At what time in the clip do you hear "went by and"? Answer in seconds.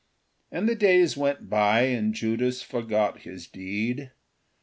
1.15-2.15